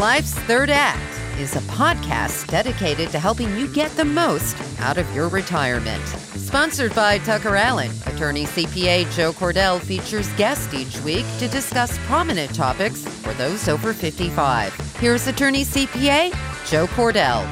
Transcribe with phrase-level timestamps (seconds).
[0.00, 5.14] Life's Third Act is a podcast dedicated to helping you get the most out of
[5.14, 6.02] your retirement.
[6.08, 12.54] Sponsored by Tucker Allen, attorney CPA Joe Cordell features guests each week to discuss prominent
[12.54, 14.74] topics for those over 55.
[14.96, 16.30] Here's attorney CPA
[16.66, 17.46] Joe Cordell.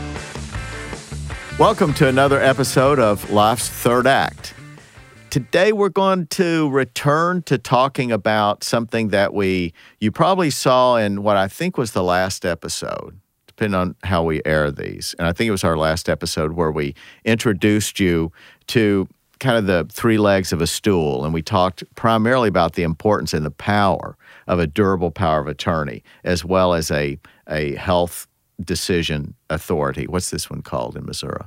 [1.59, 4.55] Welcome to another episode of Life's Third Act.
[5.39, 11.23] Today we're going to return to talking about something that we you probably saw in
[11.23, 15.15] what I think was the last episode, depending on how we air these.
[15.17, 16.93] And I think it was our last episode where we
[17.25, 18.33] introduced you
[18.67, 19.07] to
[19.39, 23.33] kind of the three legs of a stool and we talked primarily about the importance
[23.33, 24.17] and the power
[24.49, 27.17] of a durable power of attorney as well as a
[27.47, 28.27] a health
[28.65, 30.09] decision authority.
[30.09, 31.45] What's this one called in Missouri?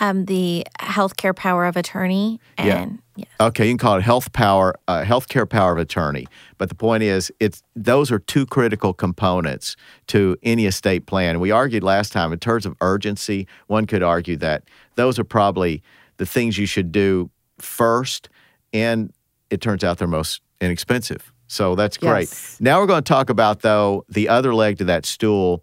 [0.00, 2.40] Um, the healthcare power of attorney.
[2.58, 3.26] And yeah.
[3.40, 6.26] Okay, you can call it health power, uh, healthcare power of attorney.
[6.58, 9.76] But the point is, it's those are two critical components
[10.08, 11.38] to any estate plan.
[11.38, 13.46] We argued last time in terms of urgency.
[13.68, 14.64] One could argue that
[14.96, 15.82] those are probably
[16.16, 18.28] the things you should do first,
[18.72, 19.12] and
[19.50, 21.32] it turns out they're most inexpensive.
[21.46, 22.22] So that's great.
[22.22, 22.56] Yes.
[22.60, 25.62] Now we're going to talk about though the other leg to that stool,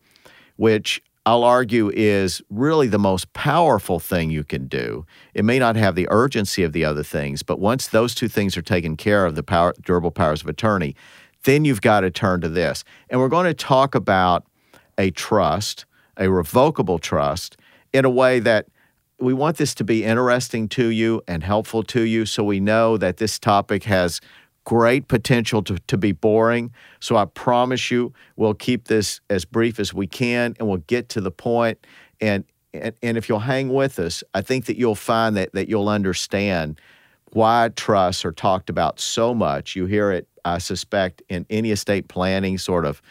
[0.56, 5.06] which I'll argue is really the most powerful thing you can do.
[5.36, 8.58] It may not have the urgency of the other things, but once those two things
[8.58, 10.96] are taken care of, the power, durable powers of attorney,
[11.44, 12.84] then you've got to turn to this.
[13.10, 14.46] And we're going to talk about
[14.98, 15.86] a trust,
[16.18, 17.56] a revocable trust,
[17.94, 18.68] in a way that
[19.20, 22.98] we want this to be interesting to you and helpful to you so we know
[22.98, 24.20] that this topic has
[24.64, 26.72] great potential to, to be boring.
[27.00, 31.10] So I promise you we'll keep this as brief as we can and we'll get
[31.10, 31.86] to the point.
[32.20, 35.68] And, and, and if you'll hang with us, I think that you'll find that, that
[35.68, 36.80] you'll understand
[37.34, 39.76] why trusts are talked about so much.
[39.76, 43.02] You hear it, I suspect, in any estate planning sort of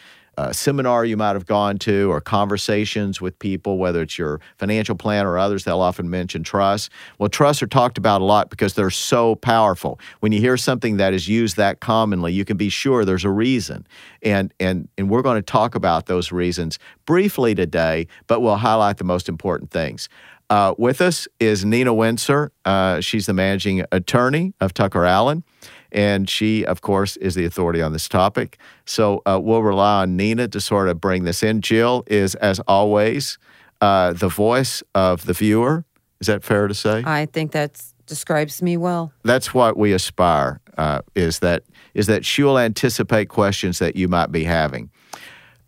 [0.40, 4.94] uh, seminar you might have gone to or conversations with people, whether it's your financial
[4.94, 6.88] plan or others, they'll often mention trusts.
[7.18, 10.00] Well, trusts are talked about a lot because they're so powerful.
[10.20, 13.30] When you hear something that is used that commonly, you can be sure there's a
[13.30, 13.86] reason.
[14.22, 18.96] And, and, and we're going to talk about those reasons briefly today, but we'll highlight
[18.96, 20.08] the most important things.
[20.48, 22.50] Uh, with us is Nina Windsor.
[22.64, 25.44] Uh, she's the managing attorney of Tucker Allen,
[25.92, 28.58] and she, of course, is the authority on this topic.
[28.84, 31.60] So uh, we'll rely on Nina to sort of bring this in.
[31.60, 33.38] Jill is, as always,
[33.80, 35.84] uh, the voice of the viewer.
[36.20, 37.02] Is that fair to say?
[37.06, 39.12] I think that describes me well.
[39.24, 40.60] That's what we aspire.
[40.76, 41.62] Uh, is that
[41.94, 44.90] is that she will anticipate questions that you might be having.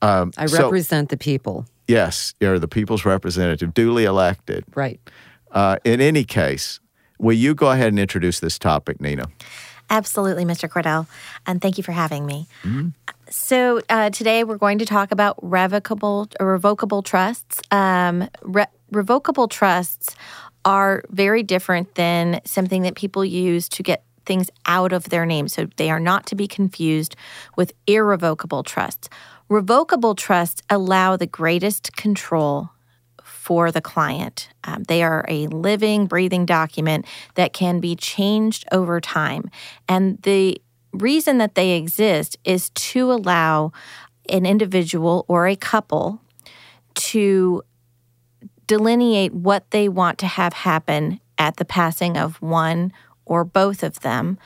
[0.00, 1.66] Um, I so- represent the people.
[1.88, 4.64] yes, you're the people's representative, duly elected.
[4.74, 5.00] Right.
[5.50, 6.80] Uh, in any case,
[7.18, 9.26] will you go ahead and introduce this topic, Nina?
[9.92, 10.70] Absolutely, Mr.
[10.70, 11.06] Cordell.
[11.46, 12.48] And thank you for having me.
[13.28, 17.60] So, uh, today we're going to talk about revocable or revocable trusts.
[17.70, 20.16] Um, re- revocable trusts
[20.64, 25.46] are very different than something that people use to get things out of their name.
[25.46, 27.14] So, they are not to be confused
[27.56, 29.10] with irrevocable trusts.
[29.50, 32.70] Revocable trusts allow the greatest control
[33.42, 34.48] for the client.
[34.62, 39.50] Um, they are a living, breathing document that can be changed over time.
[39.88, 43.72] And the reason that they exist is to allow
[44.28, 46.20] an individual or a couple
[46.94, 47.64] to
[48.68, 52.92] delineate what they want to have happen at the passing of one
[53.24, 54.38] or both of them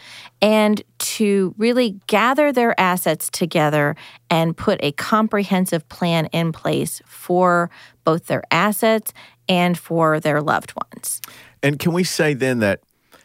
[0.43, 3.97] and to really gather their assets together
[4.31, 7.71] and put a comprehensive plan in place for
[8.05, 9.13] both their assets
[9.49, 11.21] and for their loved ones.
[11.63, 12.81] And can we say then that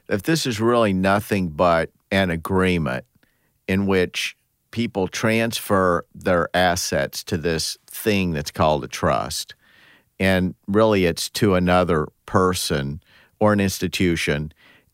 [0.09, 3.05] if this is really nothing but an agreement
[3.67, 4.35] in which
[4.71, 9.55] people transfer their assets to this thing that's called a trust,
[10.19, 13.01] and really it's to another person
[13.39, 14.51] or an institution,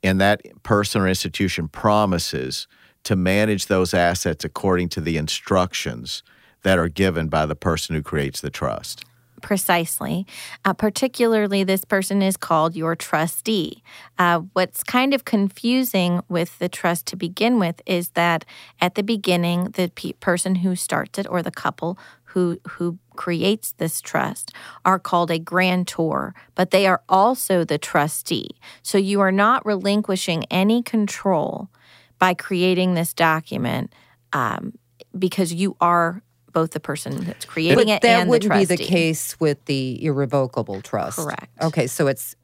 [0.08, 2.68] and that person or institution promises
[3.04, 6.24] to manage those assets according to the instructions
[6.64, 9.06] that are given by the person who creates the trust.
[9.42, 10.26] Precisely.
[10.66, 13.84] Uh, particularly, this person is called your trustee.
[14.18, 18.46] Uh, what's kind of confusing with the trust to begin with is that
[18.82, 23.74] at the beginning, the pe- person who starts it or the couple who who creates
[23.74, 24.54] this trust
[24.86, 28.52] are called a grantor, but they are also the trustee.
[28.84, 31.70] So you are not relinquishing any control
[32.20, 33.94] by creating this document
[34.34, 34.78] um,
[35.18, 36.22] because you are
[36.54, 38.84] both the person that's creating But it that and wouldn't the be trustee.
[38.84, 41.18] the case with the irrevocable trust.
[41.18, 41.50] Correct.
[41.62, 42.36] Okay, so it's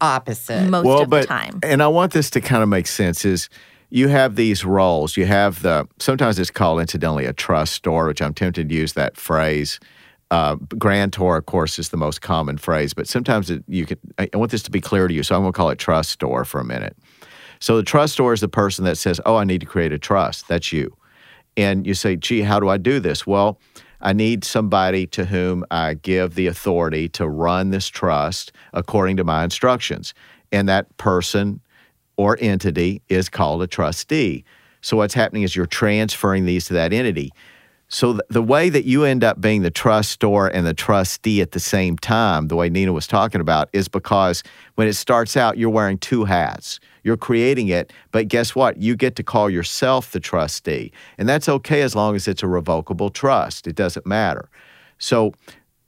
[0.00, 0.68] opposite.
[0.68, 1.60] most well, of but the time.
[1.62, 3.48] and I want this to kind of make sense is
[3.90, 5.16] you have these roles.
[5.16, 9.16] You have the sometimes it's called incidentally a trustor, which I'm tempted to use that
[9.16, 9.78] phrase.
[10.30, 13.98] Uh, grantor, of course, is the most common phrase, but sometimes it, you can.
[14.16, 16.44] I want this to be clear to you, so I'm going to call it trustor
[16.44, 16.96] for a minute.
[17.58, 20.46] So the trustor is the person that says, "Oh, I need to create a trust."
[20.46, 20.96] That's you,
[21.56, 23.58] and you say, "Gee, how do I do this?" Well,
[24.00, 29.24] I need somebody to whom I give the authority to run this trust according to
[29.24, 30.14] my instructions,
[30.52, 31.60] and that person
[32.16, 34.44] or entity is called a trustee.
[34.80, 37.32] So what's happening is you're transferring these to that entity.
[37.88, 41.50] So th- the way that you end up being the trustor and the trustee at
[41.50, 44.44] the same time, the way Nina was talking about, is because
[44.76, 46.78] when it starts out, you're wearing two hats.
[47.02, 48.76] You're creating it, but guess what?
[48.76, 50.92] You get to call yourself the trustee.
[51.18, 53.66] And that's okay as long as it's a revocable trust.
[53.66, 54.48] It doesn't matter.
[54.98, 55.34] So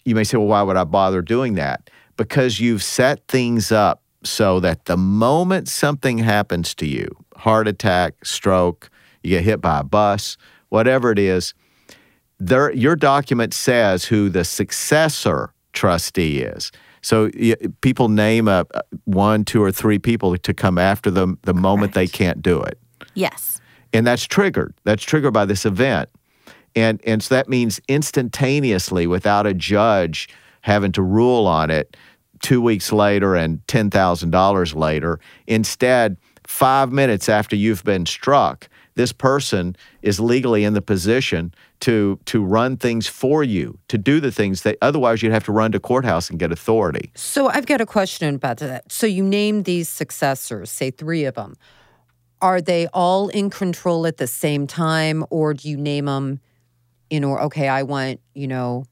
[0.05, 1.89] you may say, well, why would I bother doing that?
[2.17, 8.25] Because you've set things up so that the moment something happens to you, heart attack,
[8.25, 8.91] stroke,
[9.23, 10.37] you get hit by a bus,
[10.69, 11.55] whatever it is,
[12.39, 16.73] there, your document says who the successor trustee is.
[17.01, 17.31] So
[17.81, 18.65] people name a,
[19.05, 22.79] one, two, or three people to come after them the moment they can't do it.
[23.15, 23.61] Yes.
[23.93, 24.75] And that's triggered.
[24.85, 26.09] That's triggered by this event.
[26.75, 30.29] And, and so that means instantaneously, without a judge
[30.63, 31.97] having to rule on it
[32.43, 36.17] two weeks later and $10,000 later, instead,
[36.47, 42.45] five minutes after you've been struck, this person is legally in the position to to
[42.45, 45.81] run things for you, to do the things that otherwise you'd have to run to
[45.81, 47.11] courthouse and get authority.
[47.15, 48.91] So I've got a question about that.
[48.93, 51.57] So you name these successors, say three of them.
[52.41, 56.41] Are they all in control at the same time, or do you name them
[57.09, 57.69] in or okay?
[57.69, 58.85] I want you know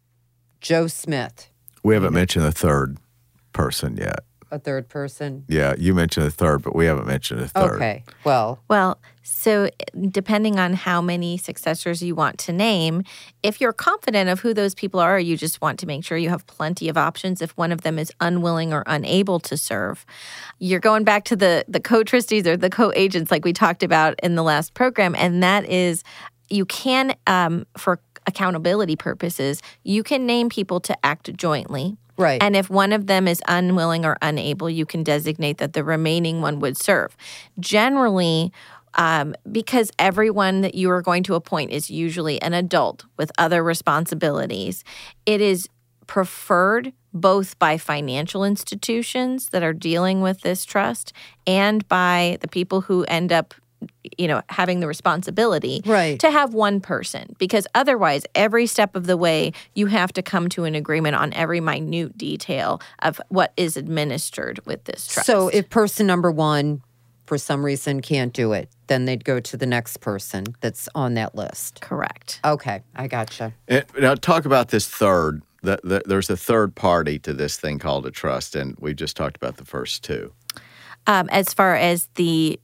[0.61, 1.51] Joe Smith.
[1.83, 2.99] We haven't mentioned the third
[3.53, 5.45] person yet a third person?
[5.49, 7.77] Yeah, you mentioned a third, but we haven't mentioned a third.
[7.77, 8.05] Okay.
[8.25, 9.71] Well, well, so
[10.11, 13.05] depending on how many successors you want to name,
[13.43, 16.29] if you're confident of who those people are, you just want to make sure you
[16.29, 20.05] have plenty of options if one of them is unwilling or unable to serve.
[20.59, 24.35] You're going back to the the co-trustees or the co-agents like we talked about in
[24.35, 26.03] the last program and that is
[26.49, 31.97] you can um, for accountability purposes, you can name people to act jointly.
[32.21, 32.43] Right.
[32.43, 36.43] And if one of them is unwilling or unable, you can designate that the remaining
[36.43, 37.17] one would serve.
[37.59, 38.53] Generally,
[38.95, 43.63] um, because everyone that you are going to appoint is usually an adult with other
[43.63, 44.85] responsibilities,
[45.27, 45.69] it is
[46.07, 51.13] preferred both by financial institutions that are dealing with this trust
[51.47, 53.55] and by the people who end up
[54.19, 56.19] you know having the responsibility right.
[56.21, 57.35] to have one person.
[57.39, 61.33] Because otherwise every step of the way you have to come to an agreement on
[61.33, 65.27] every minute detail of what is administered with this trust.
[65.27, 66.83] So if person number one
[67.27, 71.15] for some reason can't do it then they'd go to the next person that's on
[71.15, 71.81] that list.
[71.81, 72.41] Correct.
[72.45, 73.55] Okay i gotcha.
[73.69, 77.79] And now talk about this third the, the, there's a third party to this thing
[77.79, 80.33] called a trust and we just talked about the first two.
[81.07, 82.61] Um, as far as the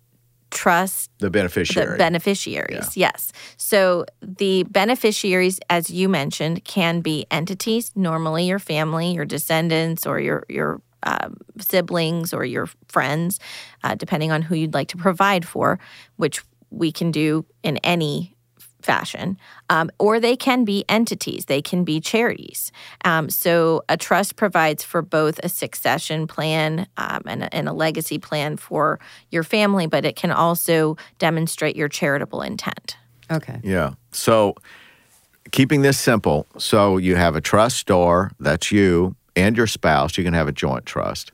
[0.51, 1.93] trust the beneficiary.
[1.93, 3.11] The beneficiaries, yeah.
[3.13, 3.33] yes.
[3.57, 10.21] So the beneficiaries, as you mentioned, can be entities, normally your family, your descendants, or
[10.21, 13.39] your your um, siblings or your friends,
[13.85, 15.79] uh, depending on who you'd like to provide for,
[16.17, 18.36] which we can do in any
[18.87, 19.37] fashion,
[19.69, 22.73] um, or they can be entities, they can be charities.
[23.05, 27.73] Um, so a trust provides for both a succession plan um, and, a, and a
[27.73, 28.99] legacy plan for
[29.31, 32.97] your family, but it can also demonstrate your charitable intent.
[33.31, 33.61] Okay.
[33.63, 33.95] Yeah.
[34.13, 34.55] So
[35.51, 40.17] keeping this simple, so you have a trust trustor, that's you and your spouse.
[40.17, 41.33] You can have a joint trust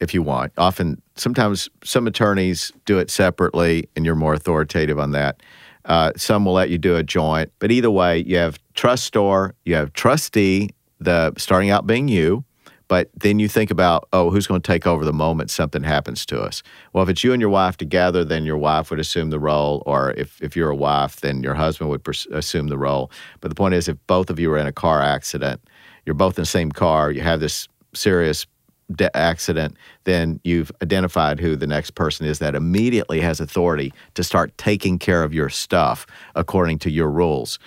[0.00, 0.52] if you want.
[0.58, 5.42] Often, sometimes some attorneys do it separately, and you're more authoritative on that.
[5.84, 9.74] Uh, some will let you do a joint, but either way, you have trustor, you
[9.74, 10.70] have trustee,
[11.00, 12.44] the starting out being you,
[12.88, 16.26] but then you think about, oh, who's going to take over the moment something happens
[16.26, 16.62] to us?
[16.92, 19.82] Well, if it's you and your wife together, then your wife would assume the role,
[19.86, 23.10] or if, if you're a wife, then your husband would pers- assume the role.
[23.40, 25.60] But the point is, if both of you are in a car accident,
[26.04, 28.46] you're both in the same car, you have this serious
[28.96, 34.24] de- accident, then you've identified who the next person is that immediately has authority to
[34.24, 37.58] start taking care of your stuff according to your rules.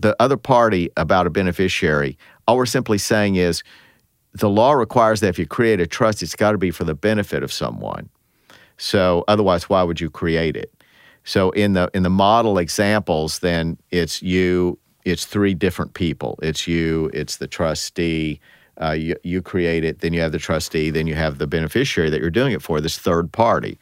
[0.00, 2.16] The other party about a beneficiary,
[2.46, 3.62] all we're simply saying is
[4.32, 6.94] the law requires that if you create a trust, it's got to be for the
[6.94, 8.08] benefit of someone.
[8.76, 10.72] So otherwise, why would you create it?
[11.24, 16.38] So in the in the model examples, then it's you, it's three different people.
[16.42, 18.40] It's you, it's the trustee,
[18.80, 22.10] uh, you, you create it, then you have the trustee, then you have the beneficiary
[22.10, 23.78] that you're doing it for, this third party.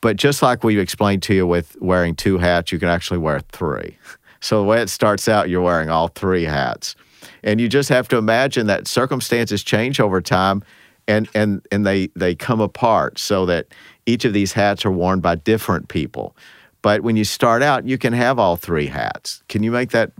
[0.00, 3.40] But just like we explained to you with wearing two hats, you can actually wear
[3.40, 3.96] three.
[4.40, 6.96] So the way it starts out, you're wearing all three hats.
[7.42, 10.62] And you just have to imagine that circumstances change over time
[11.08, 13.68] and, and, and they, they come apart so that
[14.04, 16.36] each of these hats are worn by different people.
[16.82, 19.42] But when you start out, you can have all three hats.
[19.48, 20.12] Can you make that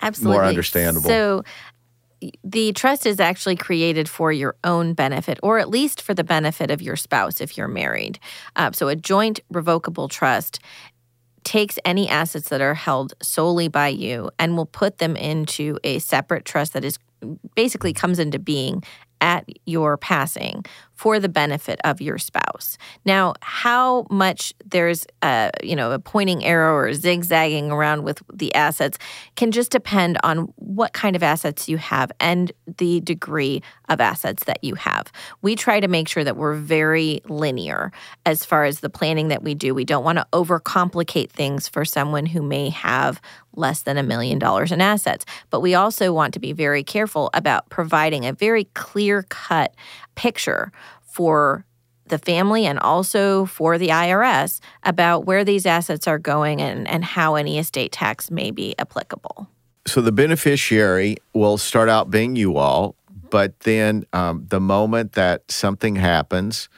[0.00, 0.36] Absolutely.
[0.36, 1.10] more understandable?
[1.10, 1.44] So
[2.44, 6.70] the trust is actually created for your own benefit, or at least for the benefit
[6.70, 8.18] of your spouse if you're married.
[8.56, 10.60] Uh, so a joint revocable trust
[11.44, 15.98] takes any assets that are held solely by you and will put them into a
[15.98, 16.98] separate trust that is
[17.54, 18.82] basically comes into being
[19.20, 20.64] at your passing
[21.02, 22.78] for the benefit of your spouse.
[23.04, 28.54] Now, how much there's a, you know, a pointing arrow or zigzagging around with the
[28.54, 28.98] assets
[29.34, 34.44] can just depend on what kind of assets you have and the degree of assets
[34.44, 35.10] that you have.
[35.42, 37.90] We try to make sure that we're very linear
[38.24, 39.74] as far as the planning that we do.
[39.74, 43.20] We don't want to overcomplicate things for someone who may have
[43.54, 45.26] less than a million dollars in assets.
[45.50, 49.74] But we also want to be very careful about providing a very clear cut
[50.14, 51.64] picture for
[52.06, 57.04] the family and also for the IRS about where these assets are going and, and
[57.04, 59.48] how any estate tax may be applicable.
[59.86, 62.94] So the beneficiary will start out being you all,
[63.30, 66.68] but then um, the moment that something happens,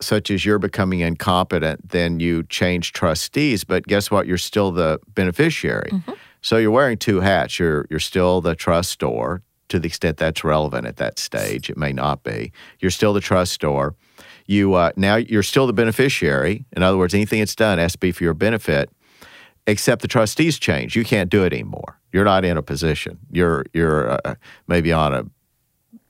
[0.00, 3.64] such as you're becoming incompetent, then you change trustees.
[3.64, 4.26] But guess what?
[4.26, 5.90] You're still the beneficiary.
[5.90, 6.12] Mm-hmm.
[6.42, 7.58] So you're wearing two hats.
[7.58, 11.70] You're you're still the trustor to the extent that's relevant at that stage.
[11.70, 12.52] It may not be.
[12.80, 13.94] You're still the trustor.
[14.46, 16.64] You uh, now you're still the beneficiary.
[16.76, 18.90] In other words, anything that's done has to be for your benefit,
[19.66, 20.94] except the trustees change.
[20.94, 21.98] You can't do it anymore.
[22.12, 23.18] You're not in a position.
[23.30, 24.36] You're you're uh,
[24.68, 25.24] maybe on a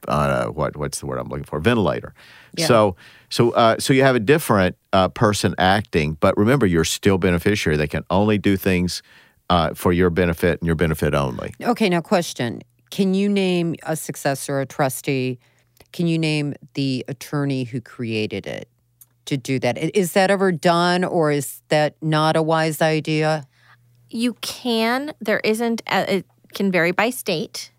[0.08, 2.14] on a what what's the word I'm looking for ventilator.
[2.56, 2.66] Yeah.
[2.66, 2.96] So
[3.30, 7.76] so uh, so you have a different uh, person acting, but remember you're still beneficiary.
[7.76, 9.02] They can only do things
[9.48, 11.54] uh, for your benefit and your benefit only.
[11.62, 15.38] Okay, now question: Can you name a successor, a trustee?
[15.92, 18.68] Can you name the attorney who created it
[19.26, 19.76] to do that?
[19.78, 23.46] Is that ever done, or is that not a wise idea?
[24.08, 25.12] You can.
[25.20, 25.82] There isn't.
[25.88, 27.72] A, it can vary by state.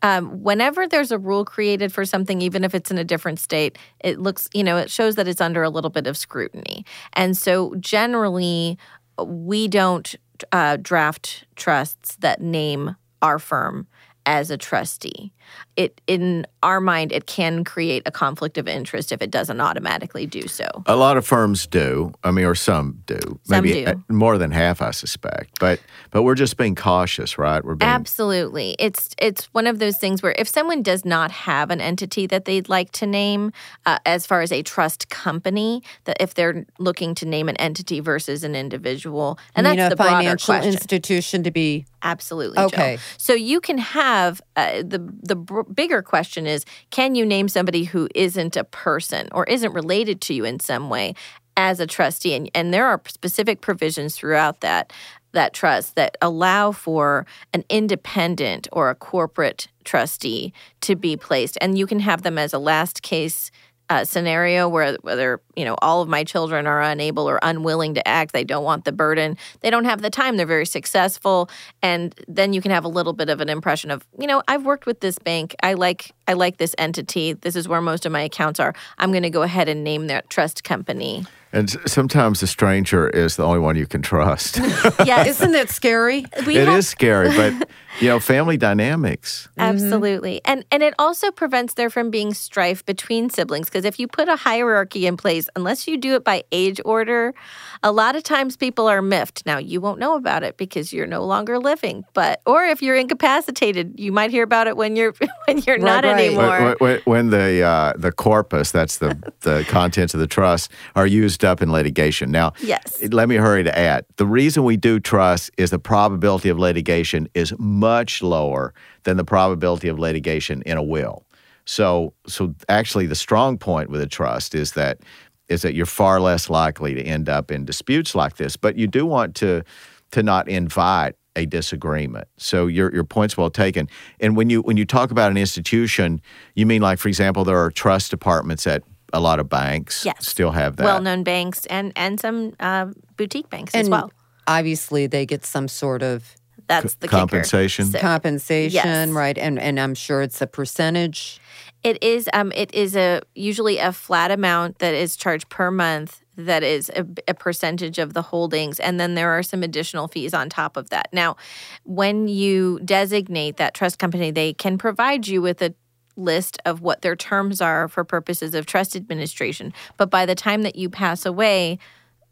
[0.00, 3.76] Um, whenever there's a rule created for something, even if it's in a different state,
[4.00, 6.84] it looks, you know, it shows that it's under a little bit of scrutiny.
[7.14, 8.78] And so generally,
[9.24, 10.14] we don't
[10.52, 13.88] uh, draft trusts that name our firm
[14.28, 15.32] as a trustee.
[15.78, 20.26] It in our mind it can create a conflict of interest if it doesn't automatically
[20.26, 20.66] do so.
[20.86, 22.12] A lot of firms do.
[22.24, 23.18] I mean or some do.
[23.44, 24.04] Some Maybe do.
[24.08, 25.60] more than half I suspect.
[25.60, 25.80] But
[26.10, 27.64] but we're just being cautious, right?
[27.64, 28.74] We're being Absolutely.
[28.80, 32.44] It's it's one of those things where if someone does not have an entity that
[32.44, 33.52] they'd like to name
[33.86, 38.00] uh, as far as a trust company, that if they're looking to name an entity
[38.00, 40.72] versus an individual, and I mean, that's a the broader financial question.
[40.72, 42.58] institution to be Absolutely.
[42.58, 42.96] Okay.
[42.96, 43.02] Joe.
[43.16, 47.84] So you can have uh, the the br- bigger question is can you name somebody
[47.84, 51.14] who isn't a person or isn't related to you in some way
[51.56, 52.34] as a trustee?
[52.34, 54.92] And, and there are specific provisions throughout that
[55.32, 57.24] that trust that allow for
[57.54, 61.56] an independent or a corporate trustee to be placed.
[61.60, 63.52] And you can have them as a last case
[63.90, 68.06] uh, scenario where whether you know all of my children are unable or unwilling to
[68.06, 71.48] act they don't want the burden they don't have the time they're very successful
[71.82, 74.64] and then you can have a little bit of an impression of you know i've
[74.64, 78.12] worked with this bank i like i like this entity this is where most of
[78.12, 82.40] my accounts are i'm going to go ahead and name that trust company and sometimes
[82.40, 84.58] the stranger is the only one you can trust.
[85.04, 86.26] yeah, Isn't that scary?
[86.46, 87.68] we It have- is scary, but
[88.00, 89.48] you know, family dynamics.
[89.58, 90.40] Absolutely.
[90.44, 94.28] And and it also prevents there from being strife between siblings because if you put
[94.28, 97.34] a hierarchy in place, unless you do it by age order,
[97.82, 99.44] a lot of times people are miffed.
[99.46, 102.96] Now, you won't know about it because you're no longer living, but or if you're
[102.96, 105.14] incapacitated, you might hear about it when you're
[105.46, 106.26] when you're not right.
[106.26, 106.60] anymore.
[106.60, 111.06] When, when, when the uh, the corpus, that's the the contents of the trust, are
[111.06, 112.30] used up in litigation.
[112.30, 113.02] Now, Yes.
[113.10, 114.04] let me hurry to add.
[114.16, 119.24] The reason we do trust is the probability of litigation is much lower than the
[119.24, 121.24] probability of litigation in a will.
[121.64, 125.00] So, so actually, the strong point with a trust is that
[125.48, 128.56] is that you're far less likely to end up in disputes like this.
[128.56, 129.62] But you do want to
[130.10, 132.26] to not invite a disagreement.
[132.36, 133.88] So your your point's well taken.
[134.20, 136.20] And when you when you talk about an institution,
[136.54, 140.04] you mean like, for example, there are trust departments at a lot of banks.
[140.04, 140.26] Yes.
[140.28, 140.84] still have that.
[140.84, 142.86] Well-known banks and and some uh,
[143.16, 144.10] boutique banks as well.
[144.46, 146.34] obviously, they get some sort of
[146.66, 147.86] That's the compensation?
[147.86, 149.08] So- compensation, Yes.
[149.10, 149.38] right?
[149.38, 151.40] And and I'm sure it's a percentage.
[151.84, 156.20] It is um it is a usually a flat amount that is charged per month
[156.36, 158.78] that is a, a percentage of the holdings.
[158.78, 161.08] And then there are some additional fees on top of that.
[161.12, 161.36] Now,
[161.84, 165.74] when you designate that trust company, they can provide you with a
[166.18, 169.72] list of what their terms are for purposes of trust administration.
[169.96, 171.78] But by the time that you pass away,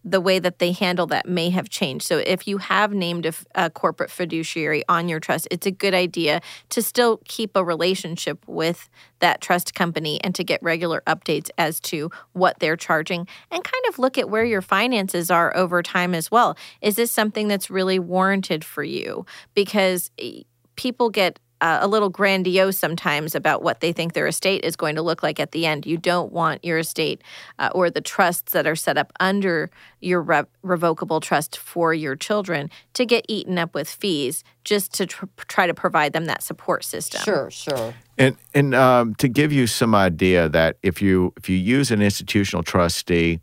[0.07, 2.07] the way that they handle that may have changed.
[2.07, 5.95] So if you have named a, a, corporate fiduciary on your trust, it's a good
[5.95, 8.89] idea to still keep a relationship with
[9.19, 13.85] that trust company and to get regular updates as to what they're charging and kind
[13.89, 16.57] of look at where your finances are over time as well.
[16.81, 19.27] Is this something that's really warranted for you?
[19.55, 20.43] Because eh,
[20.77, 24.95] people get uh, a little grandiose sometimes about what they think their estate is going
[24.95, 25.87] to look like at the end.
[25.87, 27.23] You don't want your estate
[27.59, 29.71] uh, or the trusts that are set up under
[30.01, 35.07] your re- revocable trust for your children to get eaten up with fees just to
[35.07, 37.23] tr- try to provide them that support system.
[37.23, 37.95] Sure, sure.
[38.19, 42.03] And and um, to give you some idea that if you if you use an
[42.03, 43.41] institutional trustee,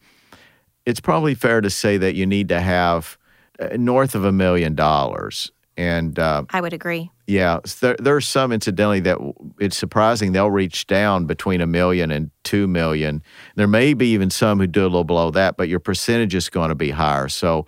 [0.85, 3.17] it's probably fair to say that you need to have
[3.59, 5.51] uh, north of a million dollars.
[5.77, 7.09] And uh, I would agree.
[7.25, 9.17] Yeah, there, there's some incidentally that
[9.59, 13.23] it's surprising they'll reach down between a million and two million.
[13.55, 16.49] There may be even some who do a little below that, but your percentage is
[16.49, 17.29] going to be higher.
[17.29, 17.65] So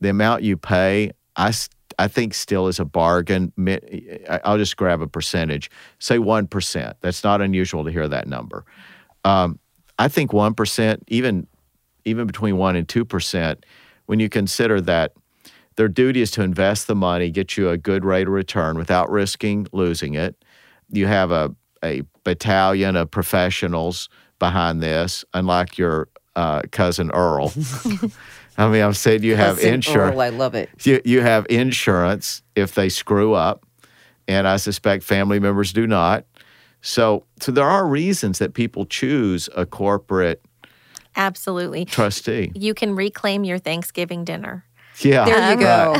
[0.00, 1.52] the amount you pay, I,
[2.00, 3.52] I think still is a bargain.
[4.28, 5.70] I'll just grab a percentage,
[6.00, 6.94] say 1%.
[7.00, 8.64] That's not unusual to hear that number.
[9.24, 9.60] Um,
[10.00, 11.46] I think 1%, even,
[12.04, 13.62] even between 1% and 2%,
[14.06, 15.12] when you consider that–
[15.76, 19.10] their duty is to invest the money, get you a good rate of return without
[19.10, 20.44] risking losing it.
[20.90, 21.54] You have a,
[21.84, 27.52] a battalion of professionals behind this, unlike your uh, cousin Earl.
[28.58, 30.18] I mean, I'm saying you have insurance.
[30.18, 30.70] I love it.
[30.84, 33.66] You, you have insurance if they screw up,
[34.26, 36.24] and I suspect family members do not.
[36.80, 40.42] So, so there are reasons that people choose a corporate
[41.16, 42.52] absolutely trustee.
[42.54, 44.64] You can reclaim your Thanksgiving dinner.
[45.00, 45.24] Yeah.
[45.24, 45.96] There you go.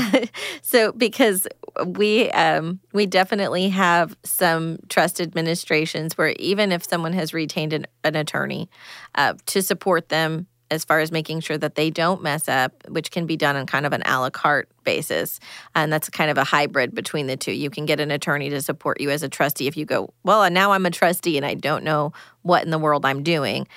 [0.62, 1.46] so because
[1.84, 7.86] we um, we definitely have some trust administrations where even if someone has retained an,
[8.04, 8.71] an attorney
[9.14, 13.10] uh, to support them as far as making sure that they don't mess up, which
[13.10, 15.38] can be done on kind of an a la carte basis.
[15.75, 17.52] And that's kind of a hybrid between the two.
[17.52, 20.49] You can get an attorney to support you as a trustee if you go, well,
[20.50, 23.68] now I'm a trustee and I don't know what in the world I'm doing.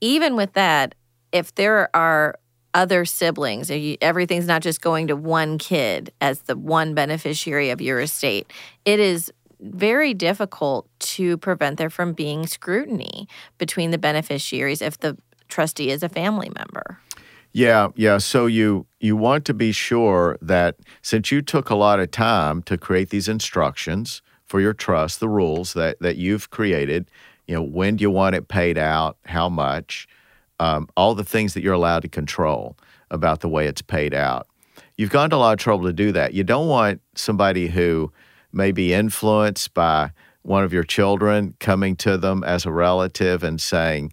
[0.00, 0.94] Even with that,
[1.32, 2.38] if there are
[2.74, 3.70] other siblings.
[4.00, 8.52] Everything's not just going to one kid as the one beneficiary of your estate.
[8.84, 15.16] It is very difficult to prevent there from being scrutiny between the beneficiaries if the
[15.48, 16.98] trustee is a family member.
[17.52, 18.18] Yeah, yeah.
[18.18, 22.62] So you you want to be sure that since you took a lot of time
[22.64, 27.08] to create these instructions for your trust, the rules that that you've created,
[27.46, 30.08] you know, when do you want it paid out, how much,
[30.64, 32.76] um, all the things that you're allowed to control
[33.10, 34.46] about the way it's paid out.
[34.96, 36.32] You've gone to a lot of trouble to do that.
[36.32, 38.10] You don't want somebody who
[38.50, 40.10] may be influenced by
[40.42, 44.12] one of your children coming to them as a relative and saying,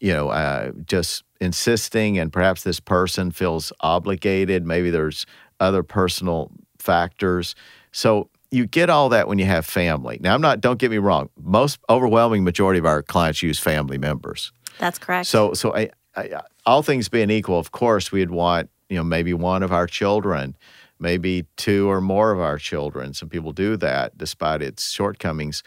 [0.00, 4.66] you know, uh, just insisting, and perhaps this person feels obligated.
[4.66, 5.24] Maybe there's
[5.60, 7.54] other personal factors.
[7.92, 10.18] So you get all that when you have family.
[10.20, 13.98] Now, I'm not, don't get me wrong, most overwhelming majority of our clients use family
[13.98, 14.52] members.
[14.78, 15.26] That's correct.
[15.26, 19.32] So, so I, I, all things being equal, of course, we'd want you know maybe
[19.32, 20.56] one of our children,
[20.98, 23.14] maybe two or more of our children.
[23.14, 25.62] Some people do that despite its shortcomings,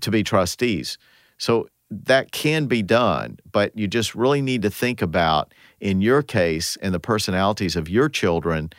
[0.00, 0.98] to be trustees.
[1.38, 6.22] So that can be done, but you just really need to think about in your
[6.22, 8.70] case and the personalities of your children.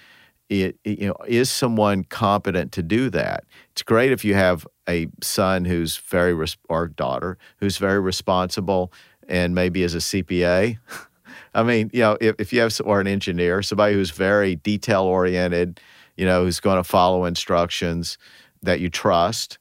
[0.49, 3.45] It, you know, is someone competent to do that?
[3.71, 8.91] It's great if you have a son who's very res- or daughter who's very responsible
[9.27, 10.77] and maybe as a CPA.
[11.53, 15.03] I mean, you know, if, if you have or an engineer, somebody who's very detail
[15.03, 15.79] oriented,
[16.15, 18.17] you know, who's going to follow instructions
[18.63, 19.57] that you trust,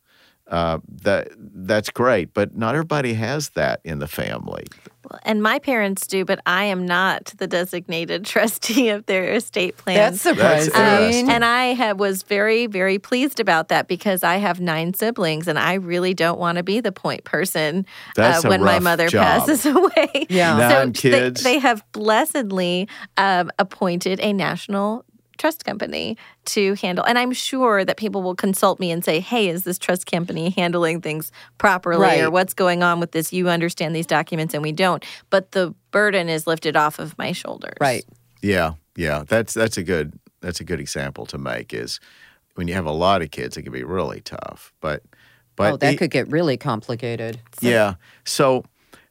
[0.51, 2.35] uh, that that's great.
[2.35, 4.65] But not everybody has that in the family.
[5.25, 9.97] And my parents do, but I am not the designated trustee of their estate plan.
[9.97, 10.75] That's surprising.
[10.75, 15.49] Um, and I have, was very, very pleased about that because I have nine siblings,
[15.49, 17.87] and I really don't want to be the point person
[18.17, 19.25] uh, when my mother job.
[19.25, 20.27] passes away.
[20.29, 21.43] Yeah, nine so kids.
[21.43, 25.05] They, they have blessedly um, appointed a national
[25.41, 27.05] trust company to handle.
[27.05, 30.51] And I'm sure that people will consult me and say, hey, is this trust company
[30.51, 32.21] handling things properly right.
[32.21, 33.33] or what's going on with this?
[33.33, 35.05] You understand these documents and we don't.
[35.31, 37.77] But the burden is lifted off of my shoulders.
[37.81, 38.05] Right.
[38.43, 39.25] Yeah, yeah.
[39.27, 42.01] That's that's a good that's a good example to make is
[42.55, 44.73] when you have a lot of kids, it can be really tough.
[44.81, 45.03] But
[45.57, 47.41] but oh, that could get really complicated.
[47.61, 47.95] So, yeah.
[48.25, 48.65] So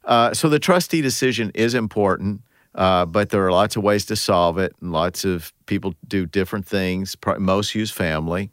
[0.05, 2.41] uh, so the trustee decision is important.
[2.75, 6.25] Uh, but there are lots of ways to solve it, and lots of people do
[6.25, 7.15] different things.
[7.37, 8.51] Most use family.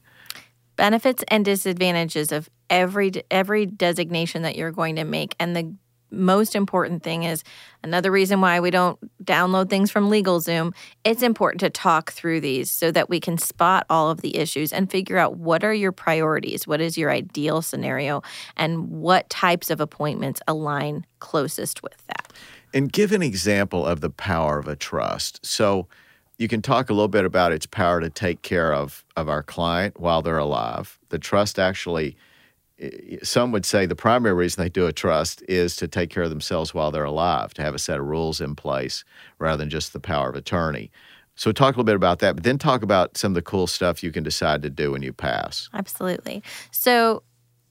[0.77, 5.73] benefits and disadvantages of every every designation that you're going to make and the
[6.11, 7.43] most important thing is
[7.83, 10.73] another reason why we don't download things from LegalZoom.
[11.05, 14.73] It's important to talk through these so that we can spot all of the issues
[14.73, 18.23] and figure out what are your priorities, what is your ideal scenario,
[18.57, 22.33] and what types of appointments align closest with that.
[22.77, 25.45] And give an example of the power of a trust.
[25.45, 25.89] So
[26.37, 29.43] you can talk a little bit about its power to take care of, of our
[29.43, 30.99] client while they're alive.
[31.09, 32.19] The trust actually,
[33.23, 36.29] some would say the primary reason they do a trust is to take care of
[36.29, 39.05] themselves while they're alive, to have a set of rules in place
[39.39, 40.91] rather than just the power of attorney.
[41.35, 43.67] So talk a little bit about that, but then talk about some of the cool
[43.67, 45.71] stuff you can decide to do when you pass.
[45.73, 46.43] Absolutely.
[46.73, 47.23] So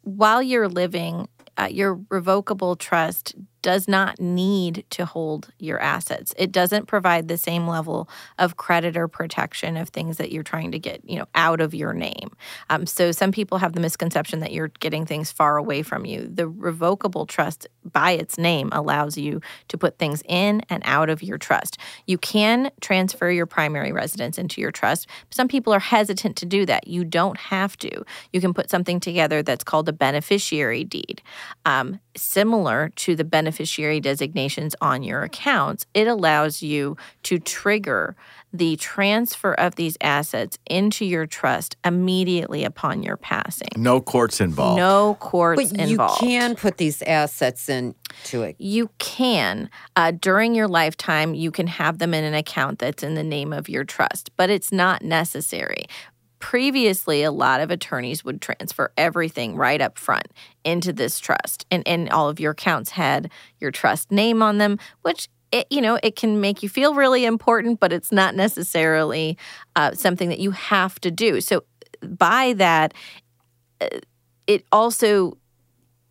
[0.01, 3.35] while you're living, uh, your revocable trust
[3.65, 6.35] does not need to hold your assets.
[6.37, 10.77] It doesn't provide the same level of creditor protection of things that you're trying to
[10.77, 12.29] get, you know, out of your name.
[12.69, 16.29] Um, so some people have the misconception that you're getting things far away from you.
[16.31, 21.23] The revocable trust, by its name, allows you to put things in and out of
[21.23, 21.79] your trust.
[22.05, 25.07] You can transfer your primary residence into your trust.
[25.31, 26.87] Some people are hesitant to do that.
[26.87, 28.05] You don't have to.
[28.31, 31.23] You can put something together that's called a beneficiary deed.
[31.65, 33.54] Um, similar to the beneficiary
[34.01, 38.15] designations on your accounts, it allows you to trigger
[38.53, 43.67] the transfer of these assets into your trust immediately upon your passing.
[43.75, 44.77] No courts involved.
[44.77, 46.21] No courts But you involved.
[46.21, 48.55] can put these assets into it.
[48.57, 49.69] You can.
[49.95, 53.51] Uh, during your lifetime, you can have them in an account that's in the name
[53.51, 55.85] of your trust, but it's not necessary.
[56.39, 60.27] Previously, a lot of attorneys would transfer everything right up front
[60.63, 64.77] into this trust, and, and all of your accounts had your trust name on them,
[65.01, 69.37] which it, you know it can make you feel really important, but it's not necessarily
[69.75, 71.39] uh, something that you have to do.
[71.41, 71.63] So,
[72.01, 72.93] by that,
[73.79, 73.87] uh,
[74.47, 75.37] it also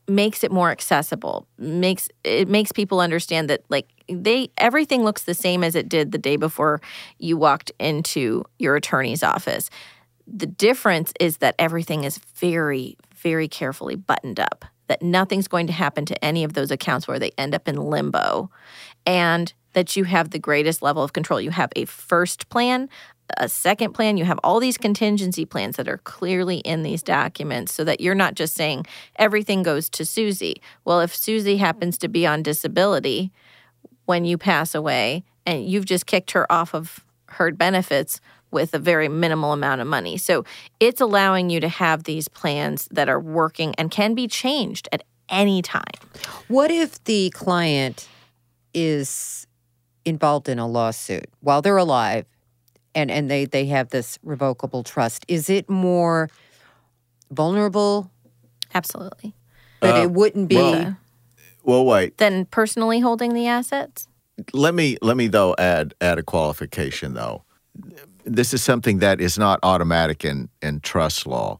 [0.07, 5.33] makes it more accessible makes it makes people understand that like they everything looks the
[5.33, 6.81] same as it did the day before
[7.19, 9.71] you walked into your attorney's office
[10.27, 15.73] the difference is that everything is very very carefully buttoned up that nothing's going to
[15.73, 18.51] happen to any of those accounts where they end up in limbo
[19.07, 22.89] and that you have the greatest level of control you have a first plan
[23.39, 24.17] a second plan.
[24.17, 28.15] You have all these contingency plans that are clearly in these documents so that you're
[28.15, 30.61] not just saying everything goes to Susie.
[30.85, 33.33] Well, if Susie happens to be on disability
[34.05, 38.21] when you pass away and you've just kicked her off of her benefits
[38.55, 40.17] with a very minimal amount of money.
[40.17, 40.45] So
[40.81, 45.03] it's allowing you to have these plans that are working and can be changed at
[45.29, 45.83] any time.
[46.49, 48.09] What if the client
[48.73, 49.47] is
[50.07, 52.25] involved in a lawsuit while they're alive
[52.95, 55.25] and, and they, they have this revocable trust?
[55.29, 56.31] Is it more
[57.31, 58.11] vulnerable
[58.77, 59.35] Absolutely.
[59.79, 60.57] But Uh, it wouldn't be?
[60.57, 60.97] well-
[61.63, 62.19] Well, wait.
[62.19, 64.09] Then personally holding the assets?
[64.53, 67.45] let me let me though add add a qualification though.
[68.25, 71.59] This is something that is not automatic in in trust law.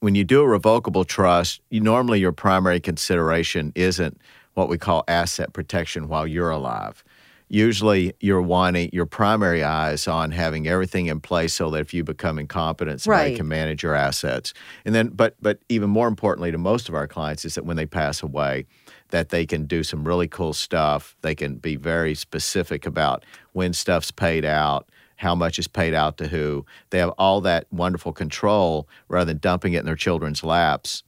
[0.00, 4.18] When you do a revocable trust, you normally your primary consideration isn't
[4.54, 7.04] what we call asset protection while you're alive.
[7.48, 12.04] Usually, you're wanting your primary eyes on having everything in place so that if you
[12.04, 13.36] become incompetent, somebody Right.
[13.36, 14.54] can manage your assets.
[14.84, 17.76] And then, but but even more importantly to most of our clients is that when
[17.76, 18.66] they pass away,
[19.10, 21.16] that they can do some really cool stuff.
[21.22, 24.88] They can be very specific about when stuff's paid out,
[25.20, 26.64] how much is paid out to who.
[26.88, 31.02] They have all that wonderful control rather than dumping it in their children's laps,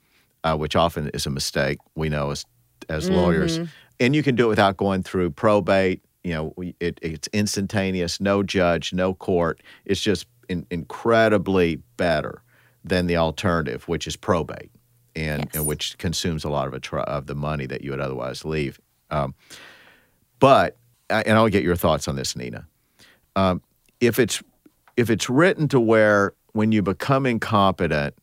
[0.44, 1.78] uh, which often is a mistake.
[1.94, 2.44] We know as
[2.88, 3.58] as lawyers,
[4.00, 6.02] and you can do it without going through probate.
[6.24, 9.62] You know, it, it's instantaneous, no judge, no court.
[9.86, 12.42] It's just in, incredibly better
[12.84, 14.70] than the alternative, which is probate,
[15.16, 15.54] and, Yes.
[15.54, 18.44] and which consumes a lot of a tr- of the money that you would otherwise
[18.44, 18.78] leave.
[19.10, 19.34] Um,
[20.38, 20.76] but
[21.08, 22.66] and I'll get your thoughts on this, Nina.
[23.36, 23.62] Um,
[24.02, 24.42] if it's
[24.98, 28.14] if it's written to where when you become incompetent,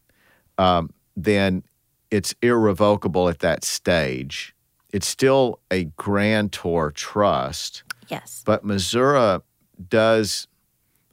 [0.59, 1.63] um, then
[2.11, 4.53] it's irrevocable at that stage.
[4.93, 8.43] It's still a grantor trust, Yes.
[8.45, 9.39] but Missouri
[9.87, 10.47] does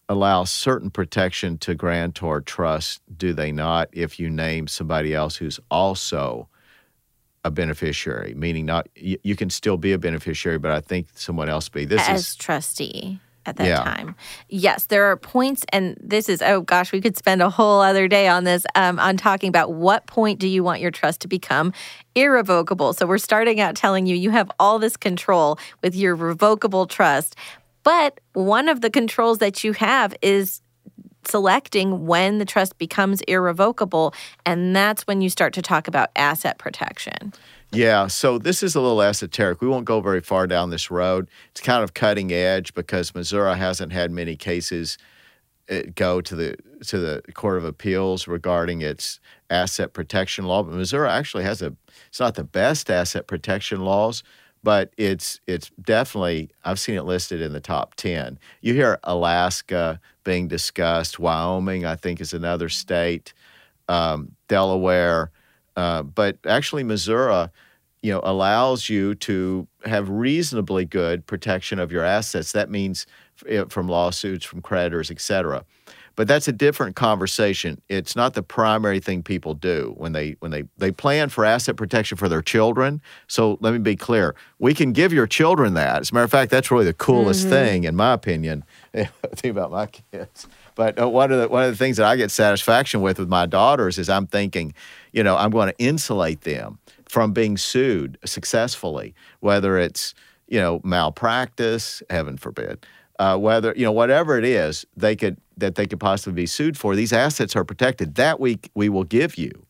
[0.09, 3.89] allow certain protection to grantor trusts, do they not?
[3.93, 6.49] If you name somebody else who's also
[7.45, 11.49] a beneficiary, meaning not you, you can still be a beneficiary, but I think someone
[11.49, 11.85] else be.
[11.85, 13.21] This As is trustee.
[13.49, 13.83] At that Yeah.
[13.83, 14.15] time.
[14.49, 18.09] Yes, there are points, and this is oh gosh, we could spend a whole other
[18.09, 21.29] day on this um, on talking about what point do you want your trust to
[21.29, 21.73] become
[22.15, 22.93] irrevocable.
[22.93, 27.37] So we're starting out telling you you have all this control with your revocable trust,
[27.83, 30.63] but one of the controls that you have is
[31.29, 36.59] selecting when the trust becomes irrevocable, and that's when you start to talk about asset
[36.59, 37.33] protection.
[37.73, 39.61] Yeah, so this is a little esoteric.
[39.61, 41.29] We won't go very far down this road.
[41.51, 44.97] It's kind of cutting edge because Missouri hasn't had many cases
[45.71, 50.63] uh, go to the to the Court of Appeals regarding its asset protection law.
[50.63, 51.75] But Missouri actually has a
[52.09, 54.23] it's not the best asset protection laws,
[54.63, 58.39] but it's it's definitely I've seen it listed in the top ten.
[58.63, 63.35] You hear Alaska being discussed, Wyoming I think is another state,
[63.89, 65.31] um, Delaware,
[65.77, 67.49] uh, but actually Missouri,
[68.03, 72.53] you know, allows you to have reasonably good protection of your assets.
[72.53, 73.07] That means
[73.47, 75.65] f- from lawsuits, from creditors, et cetera.
[76.15, 77.83] But that's a different conversation.
[77.91, 81.77] It's not the primary thing people do when they when they they plan for asset
[81.77, 83.03] protection for their children.
[83.27, 86.01] So let me be clear: we can give your children that.
[86.01, 88.65] As a matter of fact, that's really the coolest thing, in my opinion.
[88.95, 90.47] think about my kids.
[90.77, 93.29] But uh, one of the one of the things that I get satisfaction with with
[93.29, 94.73] my daughters is I'm thinking,
[95.13, 100.15] you know, I'm going to insulate them from being sued successfully, whether it's
[100.47, 102.87] you know malpractice, heaven forbid,
[103.19, 106.79] uh, whether you know whatever it is they could that they could possibly be sued
[106.79, 106.95] for.
[106.95, 108.15] These assets are protected.
[108.17, 109.67] That we we will give you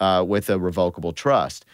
[0.00, 1.64] uh, with a revocable trust.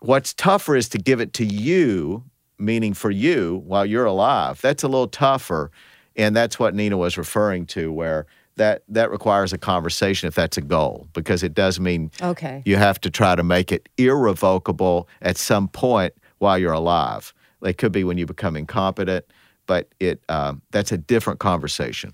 [0.00, 2.24] What's tougher is to give it to you,
[2.58, 4.60] meaning for you while you're alive.
[4.60, 5.70] That's a little tougher,
[6.18, 8.26] and that's what Nina was referring to, where
[8.56, 12.62] that that requires a conversation if that's a goal, because it does mean Okay.
[12.66, 17.32] you have to try to make it irrevocable at some point while you're alive.
[17.62, 19.24] It could be when you become incompetent,
[19.66, 22.12] but it um, that's a different conversation.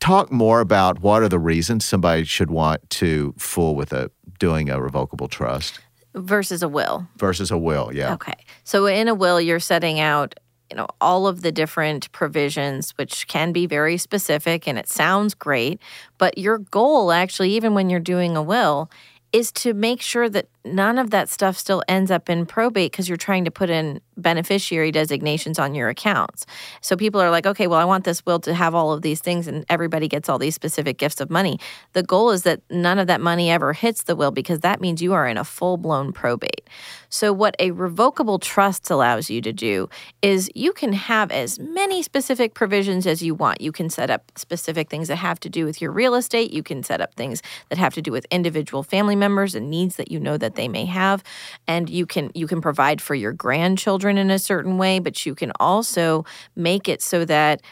[0.00, 4.68] Talk more about what are the reasons somebody should want to fool with a doing
[4.68, 5.80] a revocable trust
[6.14, 7.08] Versus a will.
[7.16, 7.90] versus a will.
[7.92, 8.12] Yeah.
[8.14, 8.34] Okay.
[8.64, 10.34] So in a will, you're setting out,
[10.70, 15.34] you know, all of the different provisions, which can be very specific and it sounds
[15.34, 15.80] great.
[16.18, 18.90] But your goal, actually, even when you're doing a will,
[19.32, 23.08] is to make sure that none of that stuff still ends up in probate because
[23.08, 26.46] you're trying to put in beneficiary designations on your accounts.
[26.80, 29.20] So people are like, okay, well, I want this will to have all of these
[29.20, 31.58] things and everybody gets all these specific gifts of money.
[31.92, 35.02] The goal is that none of that money ever hits the will because that means
[35.02, 36.68] you are in a full blown probate.
[37.08, 39.88] So, what a revocable trust allows you to do
[40.20, 43.60] is you can have as many specific provisions as you want.
[43.60, 46.52] You can set up specific things that have to do with your real estate.
[46.52, 49.94] You can set up things that have to do with individual family members and needs
[49.96, 51.22] that you know that they may have.
[51.66, 55.34] And you can you can provide for your grandchildren in a certain way, but you
[55.34, 56.24] can also
[56.56, 57.62] make it so that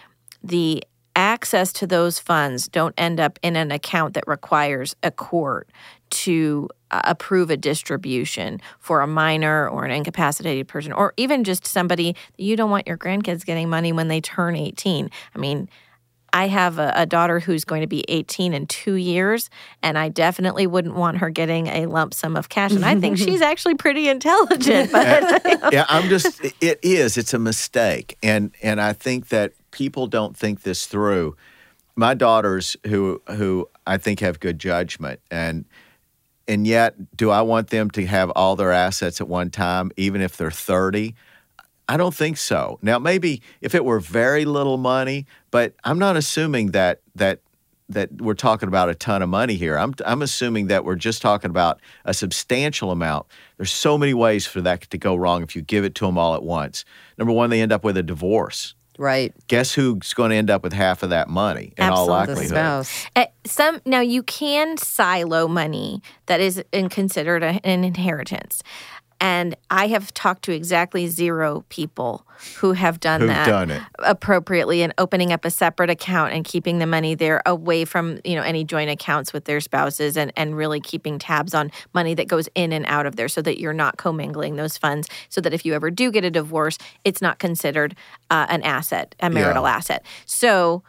[0.43, 0.83] the
[1.15, 5.69] access to those funds don't end up in an account that requires a court
[6.11, 11.67] to uh, approve a distribution for a minor or an incapacitated person or even just
[11.67, 15.11] somebody you don't want your grandkids getting money when they turn 18.
[15.35, 15.69] I mean,
[16.33, 19.51] I have a, a daughter who's going to be 18 in two years,
[19.83, 22.73] and I definitely wouldn't want her getting a lump sum of cash.
[22.73, 25.43] And I think she's actually pretty intelligent, but
[25.73, 27.17] yeah, I'm just it is.
[27.17, 28.17] It's a mistake.
[28.23, 31.37] And and I think that people don't think this through.
[31.97, 35.67] My daughters who who I think have good judgment and
[36.49, 40.23] and yet do I want them to have all their assets at one time even
[40.23, 41.15] if they're 30?
[41.93, 42.79] I don't think so.
[42.81, 47.41] Now maybe if it were very little money, but I'm not assuming that that
[47.91, 49.77] that we're talking about a ton of money here.
[49.77, 53.27] I'm I'm assuming that we're just talking about a substantial amount.
[53.59, 56.17] There's so many ways for that to go wrong if you give it to them
[56.17, 56.87] all at once.
[57.19, 58.75] Number one, they end up with a divorce.
[58.99, 59.35] Right.
[59.49, 62.47] Guess who's going to end up with half of that money in all Absolutely.
[62.49, 62.87] The likelihood?
[62.87, 63.07] spouse.
[63.17, 68.63] Uh, some now you can silo money that is in considered a, an inheritance.
[69.23, 74.83] And I have talked to exactly zero people who have done Who've that done appropriately
[74.83, 78.43] and opening up a separate account and keeping the money there away from you know
[78.43, 82.49] any joint accounts with their spouses and, and really keeping tabs on money that goes
[82.57, 85.65] in and out of there so that you're not commingling those funds so that if
[85.65, 87.95] you ever do get a divorce it's not considered
[88.31, 90.05] uh, an asset a marital asset.
[90.27, 90.83] So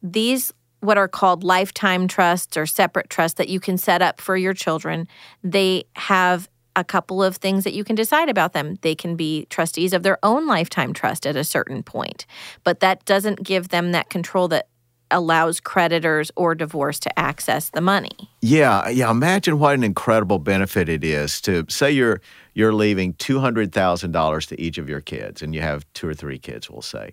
[0.00, 4.36] these what are called lifetime trusts or separate trusts that you can set up for
[4.36, 5.08] your children
[5.42, 6.48] they have
[6.80, 8.78] a couple of things that you can decide about them.
[8.80, 12.26] They can be trustees of their own lifetime trust at a certain point,
[12.64, 14.66] but that doesn't give them that control that
[15.12, 18.30] allows creditors or divorce to access the money.
[18.42, 19.10] Yeah, yeah.
[19.10, 22.20] Imagine what an incredible benefit it is to say you're
[22.54, 26.08] you're leaving two hundred thousand dollars to each of your kids, and you have two
[26.08, 26.70] or three kids.
[26.70, 27.12] We'll say.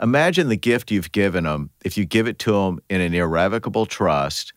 [0.00, 3.86] Imagine the gift you've given them if you give it to them in an irrevocable
[3.86, 4.52] trust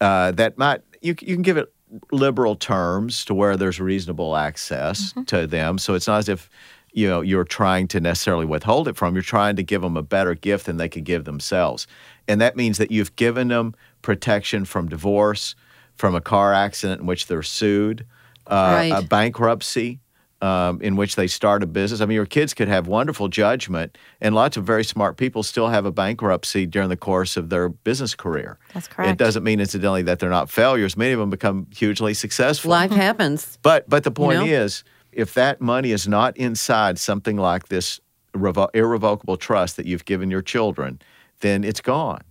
[0.00, 1.72] uh, that might you you can give it
[2.10, 5.24] liberal terms to where there's reasonable access mm-hmm.
[5.24, 5.78] to them.
[5.78, 6.50] So it's not as if
[6.92, 9.14] you know you're trying to necessarily withhold it from.
[9.14, 11.86] You're trying to give them a better gift than they could give themselves,
[12.28, 15.54] and that means that you've given them protection from divorce,
[15.96, 18.06] from a car accident in which they're sued,
[18.46, 18.92] uh, right.
[18.92, 20.00] a bankruptcy.
[20.44, 22.02] Um, in which they start a business.
[22.02, 25.68] I mean, your kids could have wonderful judgment, and lots of very smart people still
[25.68, 28.58] have a bankruptcy during the course of their business career.
[28.74, 29.12] That's correct.
[29.12, 30.98] It doesn't mean, incidentally, that they're not failures.
[30.98, 32.70] Many of them become hugely successful.
[32.70, 33.58] Life happens.
[33.62, 34.64] But but the point you know?
[34.64, 37.98] is, if that money is not inside something like this
[38.34, 41.00] revo- irrevocable trust that you've given your children,
[41.40, 42.22] then it's gone.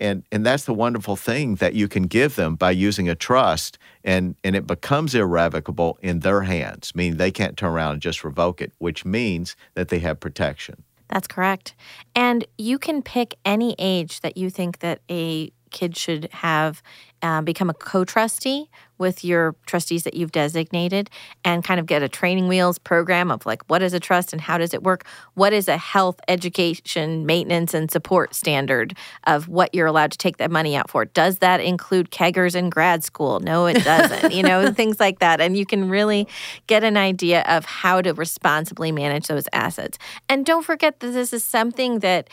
[0.00, 3.78] And, and that's the wonderful thing that you can give them by using a trust
[4.04, 8.24] and, and it becomes irrevocable in their hands, meaning they can't turn around and just
[8.24, 10.82] revoke it, which means that they have protection.
[11.08, 11.74] That's correct.
[12.14, 16.82] And you can pick any age that you think that a kid should have
[17.22, 21.08] uh, become a co-trustee with your trustees that you've designated
[21.44, 24.42] and kind of get a training wheels program of like what is a trust and
[24.42, 25.06] how does it work?
[25.34, 30.38] What is a health education maintenance and support standard of what you're allowed to take
[30.38, 31.04] that money out for?
[31.04, 33.40] Does that include keggers in grad school?
[33.40, 35.40] No it doesn't you know things like that.
[35.40, 36.26] And you can really
[36.66, 39.98] get an idea of how to responsibly manage those assets.
[40.28, 42.28] And don't forget that this is something that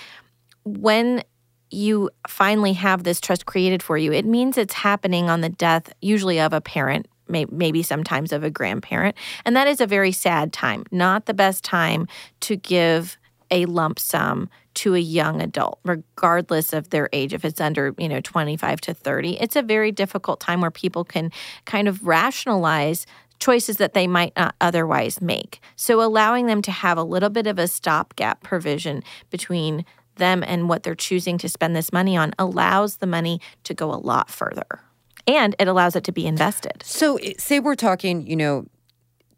[0.64, 1.24] when
[1.72, 5.92] you finally have this trust created for you, it means it's happening on the death,
[6.02, 9.16] usually of a parent, maybe sometimes of a grandparent.
[9.46, 12.08] And that is a very sad time, not the best time
[12.42, 13.18] to give
[13.52, 18.10] a lump sum to a young adult regardless of their age if it's under you
[18.10, 21.32] know 25 to 30 it's a very difficult time where people can
[21.66, 23.06] kind of rationalize
[23.40, 27.48] choices that they might not otherwise make so allowing them to have a little bit
[27.48, 32.34] of a stopgap provision between them and what they're choosing to spend this money on
[32.40, 34.82] allows the money to go a lot further.
[35.28, 36.84] And it allows it to be invested.
[36.84, 38.68] So, say we're talking, you know,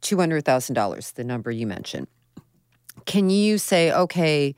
[0.01, 2.07] $200,000, the number you mentioned.
[3.05, 4.55] Can you say, okay,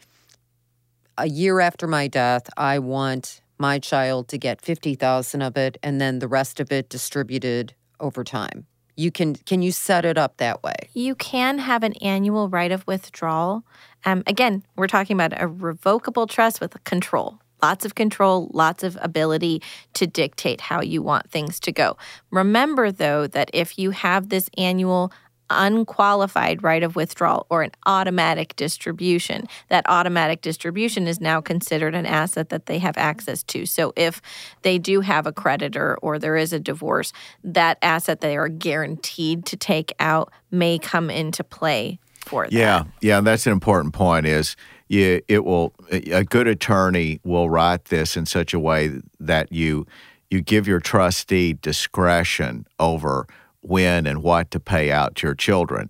[1.18, 6.00] a year after my death, I want my child to get 50,000 of it and
[6.00, 8.66] then the rest of it distributed over time?
[8.96, 10.76] You can can you set it up that way?
[10.94, 13.64] You can have an annual right of withdrawal
[14.06, 17.40] um, again, we're talking about a revocable trust with control.
[17.62, 19.62] Lots of control, lots of ability
[19.94, 21.98] to dictate how you want things to go.
[22.32, 25.12] Remember, though, that if you have this annual
[25.50, 29.48] unqualified right of withdrawal or an automatic distribution.
[29.70, 33.66] That automatic distribution is now considered an asset that they have access to.
[33.66, 34.22] So if
[34.62, 39.46] they do have a creditor or there is a divorce, that asset they are guaranteed
[39.48, 42.54] to take out may come into play for that.
[42.54, 44.26] Yeah, yeah, that's an important point.
[44.26, 44.56] Is
[44.88, 49.86] you, it will a good attorney will write this in such a way that you
[50.30, 53.28] you give your trustee discretion over
[53.62, 55.90] when and what to pay out to your children.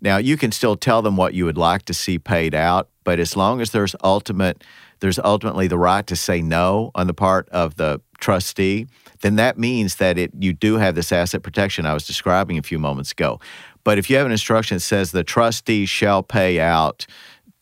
[0.00, 3.18] Now you can still tell them what you would like to see paid out, but
[3.18, 4.64] as long as there's ultimate
[5.00, 8.86] there's ultimately the right to say no on the part of the trustee,
[9.20, 12.62] then that means that it you do have this asset protection I was describing a
[12.62, 13.40] few moments ago.
[13.84, 17.06] But if you have an instruction that says the trustee shall pay out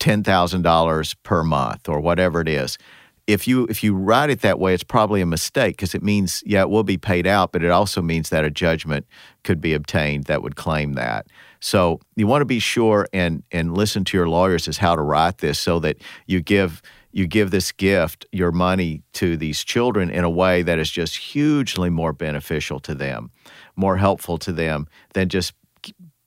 [0.00, 2.78] $10,000 per month or whatever it is,
[3.26, 6.42] if you if you write it that way, it's probably a mistake because it means
[6.44, 9.06] yeah, it will be paid out, but it also means that a judgment
[9.44, 11.26] could be obtained that would claim that.
[11.60, 15.02] So you want to be sure and and listen to your lawyers as how to
[15.02, 20.10] write this so that you give you give this gift, your money to these children
[20.10, 23.30] in a way that is just hugely more beneficial to them,
[23.76, 25.54] more helpful to them than just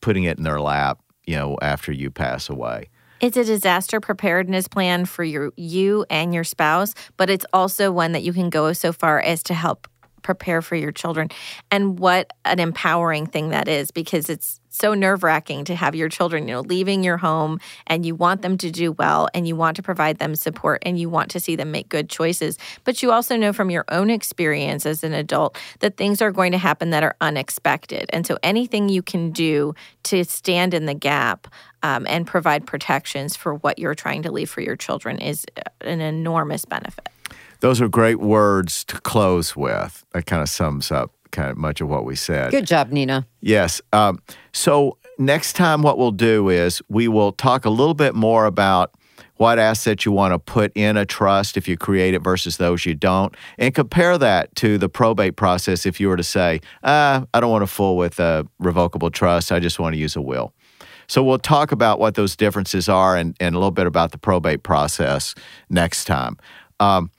[0.04, 2.90] putting it in their lap, you know, after you pass away.
[3.22, 8.12] It's a disaster preparedness plan for your you and your spouse, but it's also one
[8.12, 9.88] that you can go so far as to help
[10.24, 11.30] prepare for your children.
[11.70, 16.10] And what an empowering thing that is because it's so nerve wracking to have your
[16.10, 19.56] children, you know, leaving your home and you want them to do well and you
[19.56, 22.58] want to provide them support and you want to see them make good choices.
[22.84, 26.54] But you also know from your own experience as an adult that things are going
[26.54, 28.10] to happen that are unexpected.
[28.12, 31.48] And so anything you can do to stand in the gap
[31.84, 35.46] um, and provide protections for what you're trying to leave for your children is
[35.82, 37.13] an enormous benefit.
[37.64, 40.04] Those are great words to close with.
[40.12, 42.52] That kind of sums up kind of much of what we said.
[42.52, 43.26] Good job, Nina.
[43.40, 43.82] Yes.
[43.94, 48.48] Um, so next time, what we'll do is we will talk a little bit more
[48.48, 48.94] about
[49.38, 52.86] what assets you want to put in a trust if you create it versus those
[52.86, 57.24] you don't, and compare that to the probate process if you were to say, ah,
[57.34, 60.22] I don't want to fool with a revocable trust, I just want to use a
[60.22, 60.54] will.
[61.08, 64.18] So we'll talk about what those differences are and, and a little bit about the
[64.18, 65.34] probate process
[65.70, 66.36] next time.
[66.82, 67.10] Um,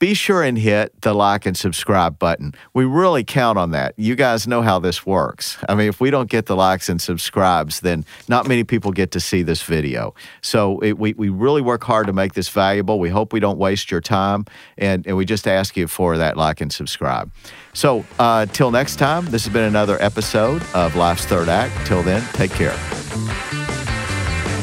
[0.00, 2.54] be sure and hit the like and subscribe button.
[2.72, 3.94] We really count on that.
[3.96, 5.58] You guys know how this works.
[5.68, 9.10] I mean, if we don't get the likes and subscribes, then not many people get
[9.12, 10.14] to see this video.
[10.40, 12.98] So it, we, we really work hard to make this valuable.
[12.98, 14.46] We hope we don't waste your time,
[14.78, 17.30] and, and we just ask you for that like and subscribe.
[17.74, 21.86] So uh, till next time, this has been another episode of Life's Third Act.
[21.86, 23.59] Till then, take care.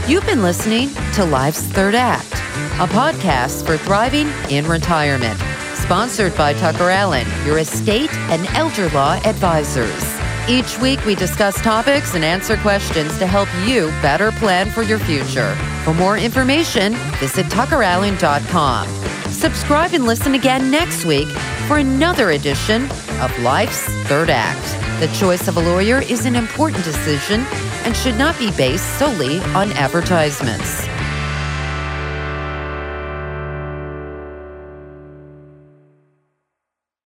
[0.07, 2.31] You've been listening to Life's Third Act,
[2.79, 5.37] a podcast for thriving in retirement,
[5.73, 10.17] sponsored by Tucker Allen, your estate and elder law advisors.
[10.47, 14.99] Each week, we discuss topics and answer questions to help you better plan for your
[14.99, 15.53] future.
[15.83, 18.87] For more information, visit tuckerallen.com.
[19.37, 21.27] Subscribe and listen again next week
[21.67, 22.89] for another edition
[23.21, 24.99] of Life's Third Act.
[24.99, 27.41] The choice of a lawyer is an important decision
[27.85, 30.87] and should not be based solely on advertisements.